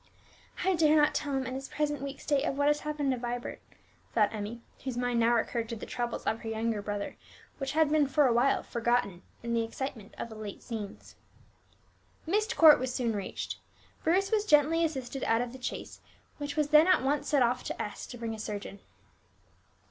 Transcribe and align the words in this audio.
"I 0.65 0.73
dare 0.73 0.95
not 0.95 1.13
tell 1.13 1.35
him 1.37 1.45
in 1.45 1.53
his 1.53 1.69
present 1.69 2.01
weak 2.01 2.19
state 2.19 2.43
of 2.43 2.57
what 2.57 2.67
has 2.69 2.79
happened 2.79 3.11
to 3.11 3.19
Vibert," 3.19 3.61
thought 4.15 4.33
Emmie, 4.33 4.61
whose 4.83 4.97
mind 4.97 5.19
now 5.19 5.35
recurred 5.35 5.69
to 5.69 5.75
the 5.75 5.85
troubles 5.85 6.23
of 6.23 6.39
her 6.39 6.49
younger 6.49 6.81
brother, 6.81 7.17
which 7.59 7.73
had 7.73 7.91
been 7.91 8.07
for 8.07 8.25
a 8.25 8.33
while 8.33 8.63
forgotten 8.63 9.21
in 9.43 9.53
the 9.53 9.61
excitement 9.63 10.15
of 10.17 10.27
the 10.29 10.33
late 10.35 10.63
scenes. 10.63 11.13
Myst 12.25 12.57
Court 12.57 12.79
was 12.79 12.91
soon 12.91 13.15
reached. 13.15 13.59
Bruce 14.03 14.31
was 14.31 14.43
gently 14.43 14.83
assisted 14.83 15.23
out 15.25 15.41
of 15.41 15.53
the 15.53 15.61
chaise, 15.61 16.01
which 16.39 16.55
was 16.55 16.69
then 16.69 16.87
at 16.87 17.03
once 17.03 17.29
sent 17.29 17.43
off 17.43 17.63
to 17.65 17.79
S 17.79 18.07
to 18.07 18.17
bring 18.17 18.33
a 18.33 18.39
surgeon. 18.39 18.79